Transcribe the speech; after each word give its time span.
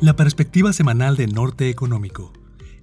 La 0.00 0.16
perspectiva 0.16 0.72
semanal 0.72 1.14
de 1.18 1.26
Norte 1.26 1.68
Económico. 1.68 2.32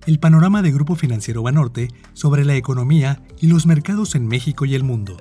El 0.06 0.20
panorama 0.20 0.62
de 0.62 0.72
Grupo 0.72 0.94
Financiero 0.94 1.42
Banorte 1.42 1.88
sobre 2.14 2.46
la 2.46 2.56
economía 2.56 3.24
y 3.42 3.48
los 3.48 3.66
mercados 3.66 4.14
en 4.14 4.28
México 4.28 4.66
y 4.66 4.76
el 4.76 4.84
mundo. 4.84 5.18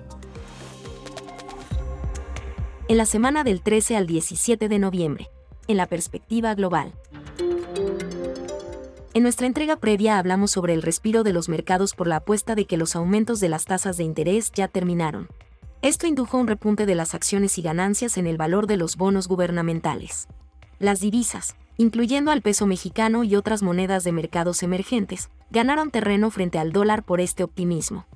En 2.88 2.98
la 2.98 3.06
semana 3.06 3.44
del 3.44 3.62
13 3.62 3.96
al 3.96 4.06
17 4.06 4.68
de 4.68 4.78
noviembre, 4.78 5.30
en 5.68 5.78
la 5.78 5.86
perspectiva 5.86 6.54
global. 6.54 6.92
En 9.14 9.22
nuestra 9.22 9.46
entrega 9.46 9.76
previa 9.76 10.18
hablamos 10.18 10.50
sobre 10.50 10.74
el 10.74 10.82
respiro 10.82 11.22
de 11.22 11.32
los 11.32 11.48
mercados 11.48 11.94
por 11.94 12.08
la 12.08 12.16
apuesta 12.16 12.54
de 12.54 12.66
que 12.66 12.76
los 12.76 12.94
aumentos 12.94 13.40
de 13.40 13.48
las 13.48 13.64
tasas 13.64 13.96
de 13.96 14.04
interés 14.04 14.52
ya 14.52 14.68
terminaron. 14.68 15.28
Esto 15.80 16.06
indujo 16.06 16.36
un 16.36 16.46
repunte 16.46 16.84
de 16.84 16.94
las 16.94 17.14
acciones 17.14 17.56
y 17.56 17.62
ganancias 17.62 18.18
en 18.18 18.26
el 18.26 18.36
valor 18.36 18.66
de 18.66 18.76
los 18.76 18.98
bonos 18.98 19.28
gubernamentales. 19.28 20.28
Las 20.78 21.00
divisas, 21.00 21.56
incluyendo 21.78 22.30
al 22.30 22.42
peso 22.42 22.66
mexicano 22.66 23.24
y 23.24 23.36
otras 23.36 23.62
monedas 23.62 24.04
de 24.04 24.12
mercados 24.12 24.62
emergentes, 24.62 25.28
ganaron 25.50 25.90
terreno 25.90 26.30
frente 26.30 26.58
al 26.58 26.72
dólar 26.72 27.04
por 27.04 27.20
este 27.20 27.42
optimismo. 27.42 28.06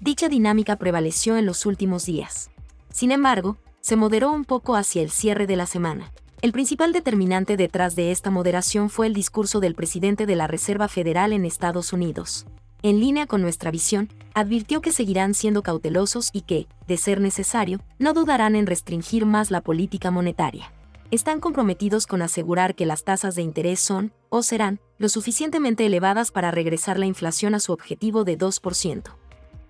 Dicha 0.00 0.28
dinámica 0.28 0.76
prevaleció 0.76 1.36
en 1.36 1.46
los 1.46 1.66
últimos 1.66 2.04
días. 2.04 2.50
Sin 2.90 3.12
embargo, 3.12 3.56
se 3.80 3.96
moderó 3.96 4.30
un 4.32 4.44
poco 4.44 4.74
hacia 4.76 5.02
el 5.02 5.10
cierre 5.10 5.46
de 5.46 5.56
la 5.56 5.66
semana. 5.66 6.12
El 6.42 6.52
principal 6.52 6.92
determinante 6.92 7.56
detrás 7.56 7.96
de 7.96 8.10
esta 8.10 8.30
moderación 8.30 8.90
fue 8.90 9.06
el 9.06 9.14
discurso 9.14 9.60
del 9.60 9.74
presidente 9.74 10.26
de 10.26 10.36
la 10.36 10.46
Reserva 10.46 10.88
Federal 10.88 11.32
en 11.32 11.44
Estados 11.44 11.92
Unidos. 11.92 12.46
En 12.82 13.00
línea 13.00 13.26
con 13.26 13.40
nuestra 13.40 13.70
visión, 13.70 14.10
advirtió 14.34 14.80
que 14.82 14.92
seguirán 14.92 15.32
siendo 15.32 15.62
cautelosos 15.62 16.30
y 16.32 16.42
que, 16.42 16.66
de 16.86 16.98
ser 16.98 17.20
necesario, 17.20 17.80
no 17.98 18.12
dudarán 18.12 18.54
en 18.54 18.66
restringir 18.66 19.24
más 19.24 19.50
la 19.50 19.62
política 19.62 20.10
monetaria 20.10 20.70
están 21.10 21.40
comprometidos 21.40 22.06
con 22.06 22.22
asegurar 22.22 22.74
que 22.74 22.86
las 22.86 23.04
tasas 23.04 23.34
de 23.34 23.42
interés 23.42 23.80
son, 23.80 24.12
o 24.28 24.42
serán, 24.42 24.80
lo 24.98 25.08
suficientemente 25.08 25.86
elevadas 25.86 26.30
para 26.30 26.50
regresar 26.50 26.98
la 26.98 27.06
inflación 27.06 27.54
a 27.54 27.60
su 27.60 27.72
objetivo 27.72 28.24
de 28.24 28.38
2%. 28.38 29.02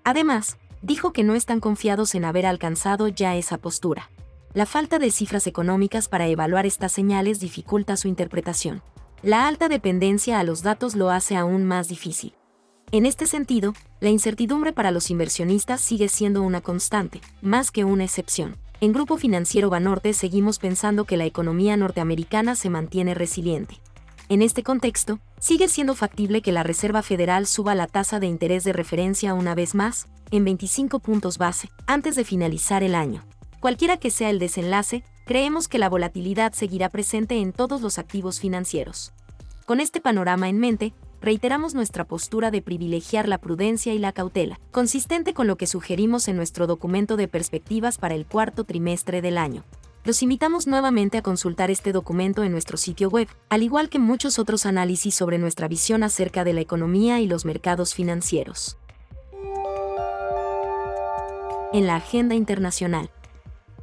Además, 0.05 0.59
dijo 0.83 1.13
que 1.13 1.25
no 1.25 1.35
están 1.35 1.61
confiados 1.61 2.15
en 2.15 2.25
haber 2.25 2.47
alcanzado 2.47 3.09
ya 3.09 3.37
esa 3.37 3.59
postura. 3.59 4.11
La 4.55 4.67
falta 4.67 4.99
de 4.99 5.11
cifras 5.11 5.47
económicas 5.47 6.09
para 6.09 6.29
evaluar 6.29 6.65
estas 6.65 6.93
señales 6.93 7.41
dificulta 7.41 7.97
su 7.97 8.09
interpretación. 8.09 8.83
La 9.23 9.49
alta 9.49 9.69
dependencia 9.69 10.39
a 10.39 10.45
los 10.45 10.63
datos 10.63 10.95
lo 10.95 11.11
hace 11.11 11.37
aún 11.37 11.65
más 11.65 11.89
difícil. 11.89 12.35
En 12.93 13.05
este 13.05 13.27
sentido, 13.27 13.75
la 14.01 14.11
incertidumbre 14.11 14.73
para 14.73 14.93
los 14.93 15.11
inversionistas 15.11 15.81
sigue 15.81 16.09
siendo 16.09 16.43
una 16.43 16.61
constante, 16.61 17.21
más 17.43 17.73
que 17.73 17.85
una 17.85 18.05
excepción. 18.05 18.57
En 18.79 18.93
Grupo 18.93 19.17
Financiero 19.17 19.71
Banorte 19.71 20.13
seguimos 20.13 20.59
pensando 20.59 21.07
que 21.07 21.17
la 21.17 21.25
economía 21.25 21.79
norteamericana 21.79 22.55
se 22.55 22.69
mantiene 22.69 23.15
resiliente. 23.15 23.81
En 24.29 24.43
este 24.43 24.63
contexto, 24.63 25.19
sigue 25.41 25.69
siendo 25.69 25.95
factible 25.95 26.43
que 26.43 26.53
la 26.53 26.63
Reserva 26.63 27.01
Federal 27.01 27.47
suba 27.47 27.75
la 27.75 27.87
tasa 27.87 28.21
de 28.21 28.27
interés 28.27 28.65
de 28.65 28.75
referencia 28.75 29.33
una 29.33 29.55
vez 29.55 29.75
más, 29.75 30.09
en 30.31 30.45
25 30.45 30.99
puntos 30.99 31.39
base, 31.39 31.71
antes 31.87 32.17
de 32.17 32.25
finalizar 32.25 32.83
el 32.83 32.95
año. 32.95 33.25
Cualquiera 33.61 33.97
que 33.97 34.11
sea 34.11 34.29
el 34.29 34.39
desenlace, 34.39 35.05
creemos 35.25 35.69
que 35.69 35.79
la 35.79 35.89
volatilidad 35.89 36.53
seguirá 36.53 36.91
presente 36.91 37.37
en 37.37 37.55
todos 37.55 37.81
los 37.81 37.99
activos 37.99 38.41
financieros. 38.41 39.15
Con 39.65 39.81
este 39.81 40.03
panorama 40.03 40.51
en 40.51 40.59
mente, 40.59 40.93
reiteramos 41.27 41.75
nuestra 41.75 42.05
postura 42.05 42.53
de 42.53 42.63
privilegiar 42.63 43.27
la 43.27 43.39
prudencia 43.39 43.93
y 43.93 43.99
la 43.99 44.13
cautela, 44.13 44.61
consistente 44.71 45.35
con 45.35 45.49
lo 45.49 45.57
que 45.57 45.67
sugerimos 45.67 46.29
en 46.29 46.37
nuestro 46.37 46.69
documento 46.69 47.17
de 47.17 47.27
perspectivas 47.27 47.99
para 47.99 48.15
el 48.15 48.27
cuarto 48.27 48.63
trimestre 48.63 49.21
del 49.23 49.37
año. 49.37 49.65
Los 50.05 50.23
invitamos 50.23 50.69
nuevamente 50.69 51.19
a 51.19 51.23
consultar 51.23 51.69
este 51.73 51.91
documento 51.91 52.45
en 52.45 52.53
nuestro 52.53 52.77
sitio 52.77 53.09
web, 53.11 53.27
al 53.49 53.65
igual 53.65 53.89
que 53.89 53.99
muchos 53.99 54.39
otros 54.39 54.67
análisis 54.67 55.17
sobre 55.17 55.39
nuestra 55.39 55.67
visión 55.67 56.05
acerca 56.05 56.45
de 56.45 56.53
la 56.53 56.61
economía 56.61 57.19
y 57.19 57.27
los 57.27 57.45
mercados 57.45 57.93
financieros. 57.93 58.79
En 61.73 61.89
la 61.89 61.97
agenda 61.97 62.37
internacional. 62.37 63.11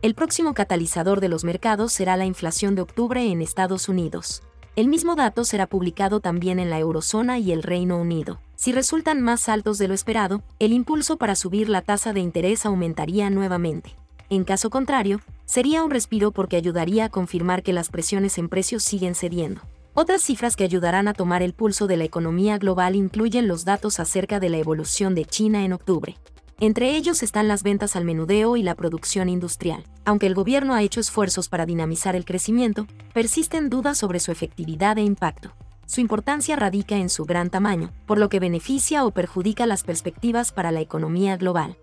El 0.02 0.16
próximo 0.16 0.54
catalizador 0.54 1.20
de 1.20 1.28
los 1.28 1.44
mercados 1.44 1.92
será 1.92 2.16
la 2.16 2.26
inflación 2.26 2.76
de 2.76 2.84
octubre 2.84 3.22
en 3.22 3.42
Estados 3.42 3.90
Unidos. 3.90 4.44
El 4.76 4.88
mismo 4.88 5.16
dato 5.16 5.46
será 5.46 5.68
publicado 5.68 6.20
también 6.20 6.58
en 6.58 6.72
la 6.72 6.80
eurozona 6.80 7.38
y 7.38 7.52
el 7.52 7.62
Reino 7.62 7.98
Unido. 7.98 8.40
Si 8.56 8.72
resultan 8.72 9.22
más 9.22 9.48
altos 9.48 9.78
de 9.78 9.88
lo 9.88 9.94
esperado, 9.94 10.42
el 10.58 10.74
impulso 10.74 11.18
para 11.18 11.36
subir 11.36 11.70
la 11.70 11.84
tasa 11.84 12.12
de 12.12 12.22
interés 12.22 12.66
aumentaría 12.66 13.30
nuevamente. 13.30 13.96
En 14.32 14.44
caso 14.44 14.72
contrario, 14.72 15.22
sería 15.46 15.84
un 15.84 15.92
respiro 15.92 16.32
porque 16.32 16.56
ayudaría 16.56 17.06
a 17.06 17.10
confirmar 17.10 17.62
que 17.62 17.72
las 17.72 17.90
presiones 17.90 18.40
en 18.40 18.50
precios 18.50 18.82
siguen 18.82 19.14
cediendo. 19.14 19.62
Otras 19.94 20.24
cifras 20.24 20.56
que 20.56 20.64
ayudarán 20.64 21.08
a 21.08 21.14
tomar 21.14 21.44
el 21.44 21.54
pulso 21.54 21.86
de 21.86 21.98
la 21.98 22.06
economía 22.06 22.58
global 22.58 22.96
incluyen 22.96 23.48
los 23.48 23.66
datos 23.66 24.00
acerca 24.00 24.40
de 24.40 24.50
la 24.50 24.58
evolución 24.58 25.14
de 25.14 25.26
China 25.26 25.66
en 25.66 25.74
octubre. 25.74 26.18
Entre 26.60 26.96
ellos 26.96 27.24
están 27.24 27.48
las 27.48 27.64
ventas 27.64 27.96
al 27.96 28.06
menudeo 28.06 28.56
y 28.56 28.64
la 28.64 28.76
producción 28.76 29.28
industrial. 29.28 29.84
Aunque 30.06 30.28
el 30.28 30.36
gobierno 30.36 30.74
ha 30.74 30.82
hecho 30.82 31.00
esfuerzos 31.00 31.50
para 31.50 31.66
dinamizar 31.66 32.16
el 32.16 32.26
crecimiento, 32.26 32.88
persisten 33.14 33.70
dudas 33.70 33.98
sobre 33.98 34.20
su 34.20 34.32
efectividad 34.32 34.98
e 34.98 35.02
impacto. 35.02 35.54
Su 35.86 36.00
importancia 36.00 36.56
radica 36.56 36.96
en 36.96 37.10
su 37.10 37.26
gran 37.26 37.50
tamaño, 37.50 37.92
por 38.06 38.18
lo 38.18 38.30
que 38.30 38.40
beneficia 38.40 39.06
o 39.06 39.12
perjudica 39.12 39.66
las 39.66 39.84
perspectivas 39.84 40.52
para 40.52 40.72
la 40.72 40.82
economía 40.82 41.38
global. 41.38 41.78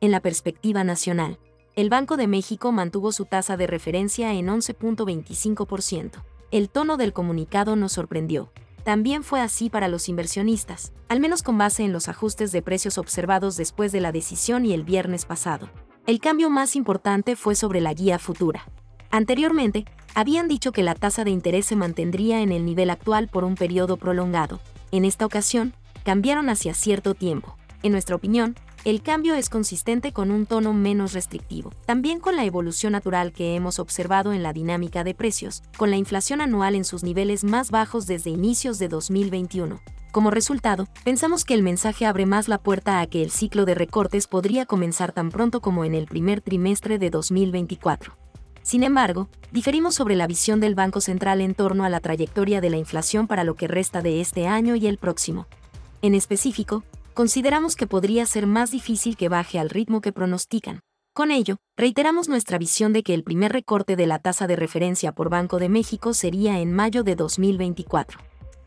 En 0.00 0.10
la 0.10 0.20
perspectiva 0.20 0.84
nacional, 0.84 1.38
el 1.76 1.90
Banco 1.90 2.16
de 2.16 2.26
México 2.26 2.72
mantuvo 2.72 3.10
su 3.12 3.24
tasa 3.24 3.56
de 3.56 3.66
referencia 3.66 4.32
en 4.32 4.46
11.25%. 4.46 6.22
El 6.50 6.68
tono 6.68 6.96
del 6.96 7.12
comunicado 7.12 7.74
nos 7.74 7.92
sorprendió, 7.92 8.52
también 8.84 9.24
fue 9.24 9.40
así 9.40 9.70
para 9.70 9.88
los 9.88 10.08
inversionistas, 10.08 10.92
al 11.08 11.18
menos 11.18 11.42
con 11.42 11.56
base 11.56 11.84
en 11.84 11.92
los 11.92 12.08
ajustes 12.08 12.52
de 12.52 12.60
precios 12.62 12.98
observados 12.98 13.56
después 13.56 13.92
de 13.92 14.00
la 14.00 14.12
decisión 14.12 14.66
y 14.66 14.74
el 14.74 14.84
viernes 14.84 15.24
pasado. 15.24 15.70
El 16.06 16.20
cambio 16.20 16.50
más 16.50 16.76
importante 16.76 17.34
fue 17.34 17.54
sobre 17.54 17.80
la 17.80 17.94
guía 17.94 18.18
futura. 18.18 18.66
Anteriormente, 19.10 19.86
habían 20.14 20.48
dicho 20.48 20.70
que 20.70 20.82
la 20.82 20.94
tasa 20.94 21.24
de 21.24 21.30
interés 21.30 21.64
se 21.64 21.76
mantendría 21.76 22.42
en 22.42 22.52
el 22.52 22.66
nivel 22.66 22.90
actual 22.90 23.28
por 23.28 23.44
un 23.44 23.54
periodo 23.54 23.96
prolongado. 23.96 24.60
En 24.90 25.06
esta 25.06 25.24
ocasión, 25.24 25.72
cambiaron 26.04 26.50
hacia 26.50 26.74
cierto 26.74 27.14
tiempo. 27.14 27.56
En 27.82 27.92
nuestra 27.92 28.16
opinión, 28.16 28.54
el 28.84 29.00
cambio 29.00 29.34
es 29.34 29.48
consistente 29.48 30.12
con 30.12 30.30
un 30.30 30.44
tono 30.44 30.74
menos 30.74 31.14
restrictivo, 31.14 31.72
también 31.86 32.20
con 32.20 32.36
la 32.36 32.44
evolución 32.44 32.92
natural 32.92 33.32
que 33.32 33.54
hemos 33.54 33.78
observado 33.78 34.34
en 34.34 34.42
la 34.42 34.52
dinámica 34.52 35.04
de 35.04 35.14
precios, 35.14 35.62
con 35.78 35.90
la 35.90 35.96
inflación 35.96 36.42
anual 36.42 36.74
en 36.74 36.84
sus 36.84 37.02
niveles 37.02 37.44
más 37.44 37.70
bajos 37.70 38.06
desde 38.06 38.28
inicios 38.28 38.78
de 38.78 38.88
2021. 38.88 39.80
Como 40.12 40.30
resultado, 40.30 40.86
pensamos 41.02 41.46
que 41.46 41.54
el 41.54 41.62
mensaje 41.62 42.04
abre 42.04 42.26
más 42.26 42.46
la 42.46 42.58
puerta 42.58 43.00
a 43.00 43.06
que 43.06 43.22
el 43.22 43.30
ciclo 43.30 43.64
de 43.64 43.74
recortes 43.74 44.26
podría 44.26 44.66
comenzar 44.66 45.12
tan 45.12 45.30
pronto 45.30 45.62
como 45.62 45.86
en 45.86 45.94
el 45.94 46.04
primer 46.04 46.42
trimestre 46.42 46.98
de 46.98 47.08
2024. 47.08 48.14
Sin 48.62 48.82
embargo, 48.82 49.28
diferimos 49.50 49.94
sobre 49.94 50.14
la 50.14 50.26
visión 50.26 50.60
del 50.60 50.74
Banco 50.74 51.00
Central 51.00 51.40
en 51.40 51.54
torno 51.54 51.84
a 51.84 51.88
la 51.88 52.00
trayectoria 52.00 52.60
de 52.60 52.70
la 52.70 52.76
inflación 52.76 53.26
para 53.26 53.44
lo 53.44 53.56
que 53.56 53.66
resta 53.66 54.02
de 54.02 54.20
este 54.20 54.46
año 54.46 54.76
y 54.76 54.86
el 54.86 54.98
próximo. 54.98 55.46
En 56.02 56.14
específico, 56.14 56.84
consideramos 57.14 57.76
que 57.76 57.86
podría 57.86 58.26
ser 58.26 58.46
más 58.46 58.70
difícil 58.70 59.16
que 59.16 59.28
baje 59.28 59.58
al 59.58 59.70
ritmo 59.70 60.00
que 60.00 60.12
pronostican. 60.12 60.80
Con 61.14 61.30
ello, 61.30 61.58
reiteramos 61.76 62.28
nuestra 62.28 62.58
visión 62.58 62.92
de 62.92 63.04
que 63.04 63.14
el 63.14 63.22
primer 63.22 63.52
recorte 63.52 63.94
de 63.94 64.06
la 64.06 64.18
tasa 64.18 64.48
de 64.48 64.56
referencia 64.56 65.12
por 65.12 65.30
Banco 65.30 65.60
de 65.60 65.68
México 65.68 66.12
sería 66.12 66.58
en 66.58 66.72
mayo 66.72 67.04
de 67.04 67.14
2024. 67.14 68.18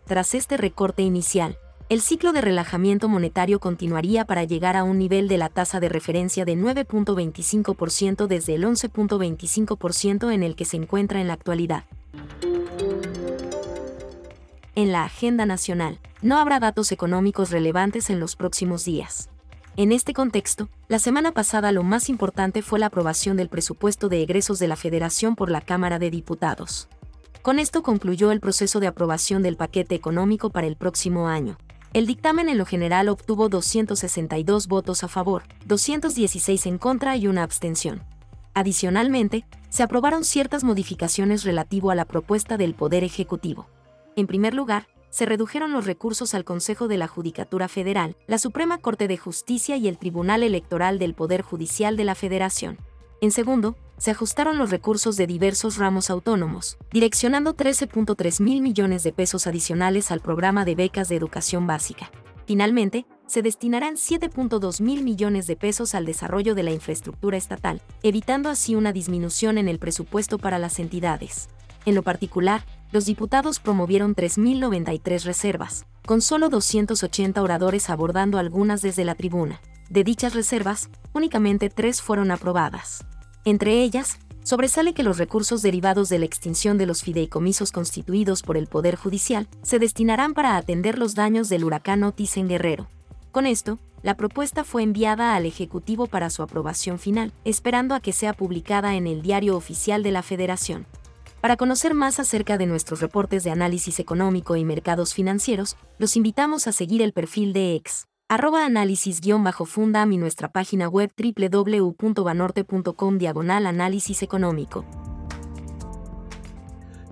Tras 0.06 0.34
este 0.34 0.56
recorte 0.56 1.02
inicial, 1.02 1.58
el 1.90 2.02
ciclo 2.02 2.32
de 2.32 2.40
relajamiento 2.40 3.10
monetario 3.10 3.60
continuaría 3.60 4.24
para 4.24 4.46
llegar 4.46 4.78
a 4.78 4.84
un 4.84 4.98
nivel 4.98 5.28
de 5.28 5.38
la 5.38 5.50
tasa 5.50 5.82
de 5.82 5.90
referencia 5.90 6.46
de 6.46 6.56
9.25% 6.56 8.28
desde 8.28 8.56
el 8.56 8.64
11.25% 8.64 10.34
en 10.34 10.44
el 10.44 10.56
que 10.56 10.66
se 10.66 10.78
encuentra 10.78 11.20
en 11.20 11.28
la 11.28 11.34
actualidad. 11.34 11.84
En 14.76 14.92
la 14.92 15.04
agenda 15.04 15.46
nacional, 15.46 16.00
no 16.22 16.38
habrá 16.38 16.60
datos 16.60 16.92
económicos 16.92 17.52
relevantes 17.52 18.10
en 18.10 18.20
los 18.20 18.36
próximos 18.36 18.86
días. 18.86 19.30
En 19.76 19.92
este 19.92 20.14
contexto, 20.14 20.70
la 20.88 20.98
semana 20.98 21.32
pasada 21.32 21.72
lo 21.72 21.84
más 21.84 22.10
importante 22.10 22.64
fue 22.64 22.80
la 22.80 22.88
aprobación 22.88 23.38
del 23.38 23.50
presupuesto 23.50 24.10
de 24.10 24.24
egresos 24.24 24.58
de 24.58 24.68
la 24.68 24.76
Federación 24.76 25.36
por 25.36 25.52
la 25.52 25.62
Cámara 25.62 26.00
de 26.00 26.10
Diputados. 26.10 26.88
Con 27.44 27.60
esto 27.60 27.84
concluyó 27.84 28.32
el 28.32 28.40
proceso 28.40 28.80
de 28.80 28.88
aprobación 28.88 29.44
del 29.44 29.56
paquete 29.56 29.94
económico 29.94 30.50
para 30.50 30.66
el 30.66 30.76
próximo 30.76 31.28
año. 31.28 31.58
El 31.94 32.08
dictamen 32.08 32.50
en 32.50 32.58
lo 32.58 32.66
general 32.66 33.08
obtuvo 33.08 33.50
262 33.50 34.68
votos 34.68 35.04
a 35.04 35.08
favor, 35.08 35.44
216 35.66 36.66
en 36.66 36.78
contra 36.80 37.16
y 37.16 37.28
una 37.28 37.44
abstención. 37.44 38.04
Adicionalmente, 38.56 39.46
se 39.70 39.84
aprobaron 39.84 40.24
ciertas 40.24 40.64
modificaciones 40.64 41.44
relativo 41.44 41.92
a 41.92 41.96
la 41.96 42.06
propuesta 42.06 42.58
del 42.58 42.74
Poder 42.74 43.04
Ejecutivo. 43.04 43.68
En 44.16 44.26
primer 44.26 44.56
lugar, 44.56 44.88
se 45.10 45.26
redujeron 45.26 45.72
los 45.72 45.86
recursos 45.86 46.34
al 46.34 46.44
Consejo 46.44 46.88
de 46.88 46.98
la 46.98 47.08
Judicatura 47.08 47.68
Federal, 47.68 48.16
la 48.28 48.38
Suprema 48.38 48.78
Corte 48.78 49.08
de 49.08 49.18
Justicia 49.18 49.78
y 49.78 49.88
el 49.88 49.98
Tribunal 49.98 50.44
Electoral 50.44 51.00
del 51.00 51.14
Poder 51.14 51.42
Judicial 51.42 51.98
de 51.98 52.06
la 52.06 52.16
Federación. 52.16 52.78
En 53.22 53.32
segundo, 53.32 53.76
se 53.98 54.12
ajustaron 54.12 54.58
los 54.60 54.70
recursos 54.70 55.18
de 55.18 55.26
diversos 55.26 55.78
ramos 55.78 56.10
autónomos, 56.12 56.78
direccionando 56.92 57.56
13.3 57.56 58.44
mil 58.44 58.62
millones 58.62 59.04
de 59.04 59.12
pesos 59.12 59.48
adicionales 59.48 60.12
al 60.12 60.20
programa 60.20 60.66
de 60.66 60.76
becas 60.76 61.10
de 61.10 61.16
educación 61.16 61.66
básica. 61.66 62.12
Finalmente, 62.46 63.06
se 63.26 63.42
destinarán 63.42 63.96
7.2 63.96 64.82
mil 64.82 65.04
millones 65.04 65.48
de 65.48 65.56
pesos 65.56 65.96
al 65.96 66.06
desarrollo 66.06 66.56
de 66.56 66.64
la 66.64 66.72
infraestructura 66.72 67.38
estatal, 67.38 67.82
evitando 68.04 68.50
así 68.50 68.76
una 68.76 68.94
disminución 68.94 69.58
en 69.58 69.68
el 69.68 69.80
presupuesto 69.80 70.38
para 70.38 70.60
las 70.60 70.80
entidades. 70.80 71.50
En 71.88 71.96
lo 71.96 72.04
particular, 72.04 72.66
los 72.92 73.06
diputados 73.06 73.62
promovieron 73.62 74.14
3.093 74.14 75.24
reservas, 75.24 75.86
con 76.06 76.22
solo 76.22 76.50
280 76.50 77.42
oradores 77.42 77.90
abordando 77.90 78.40
algunas 78.40 78.82
desde 78.82 79.06
la 79.06 79.16
tribuna. 79.16 79.62
De 79.90 80.04
dichas 80.04 80.34
reservas, 80.34 80.90
únicamente 81.14 81.70
tres 81.70 82.02
fueron 82.02 82.30
aprobadas. 82.32 83.06
Entre 83.46 83.84
ellas, 83.84 84.20
sobresale 84.44 84.94
que 84.94 85.02
los 85.02 85.18
recursos 85.18 85.62
derivados 85.62 86.10
de 86.10 86.20
la 86.20 86.26
extinción 86.26 86.78
de 86.78 86.88
los 86.88 87.04
fideicomisos 87.04 87.72
constituidos 87.72 88.44
por 88.44 88.58
el 88.58 88.68
Poder 88.68 88.98
Judicial 88.98 89.48
se 89.62 89.80
destinarán 89.80 90.34
para 90.34 90.58
atender 90.58 91.00
los 91.00 91.16
daños 91.16 91.48
del 91.48 91.64
huracán 91.64 92.04
Otis 92.04 92.36
en 92.36 92.50
Guerrero. 92.50 92.90
Con 93.32 93.46
esto, 93.46 93.80
la 94.04 94.18
propuesta 94.18 94.66
fue 94.66 94.84
enviada 94.84 95.38
al 95.38 95.46
Ejecutivo 95.46 96.08
para 96.08 96.32
su 96.32 96.44
aprobación 96.44 97.00
final, 97.00 97.32
esperando 97.46 97.96
a 97.96 98.02
que 98.02 98.12
sea 98.12 98.34
publicada 98.34 98.96
en 98.96 99.08
el 99.08 99.22
Diario 99.22 99.56
Oficial 99.56 100.04
de 100.04 100.12
la 100.12 100.22
Federación. 100.22 100.86
Para 101.42 101.56
conocer 101.56 101.94
más 101.94 102.20
acerca 102.20 102.58
de 102.58 102.66
nuestros 102.66 103.00
reportes 103.00 103.44
de 103.44 103.52
análisis 103.52 104.00
económico 104.00 104.56
y 104.56 104.66
mercados 104.66 105.14
financieros, 105.14 105.78
los 106.00 106.16
invitamos 106.16 106.68
a 106.68 106.72
seguir 106.72 107.02
el 107.02 107.14
perfil 107.14 107.54
de 107.54 107.76
ex 107.76 108.08
arroba 108.30 108.66
análisis-fundam 108.66 110.12
y 110.12 110.18
nuestra 110.18 110.52
página 110.52 110.90
web 110.90 111.12
www.banorte.com 111.18 113.18
diagonal 113.18 113.66
análisis 113.66 114.22
económico. 114.22 114.84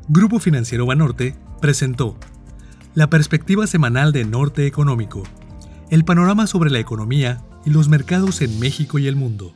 Grupo 0.10 0.39
Financiero 0.39 0.86
Banorte 0.86 1.36
presentó 1.62 2.18
la 2.95 3.10
perspectiva 3.10 3.66
semanal 3.66 4.12
de 4.12 4.25
Norte 4.25 4.68
Económico, 4.68 5.24
el 5.89 6.04
panorama 6.04 6.48
sobre 6.48 6.69
la 6.69 6.80
economía 6.80 7.42
y 7.66 7.69
los 7.69 7.89
mercados 7.89 8.42
en 8.42 8.60
México 8.60 9.00
y 9.00 9.07
el 9.07 9.16
mundo. 9.16 9.54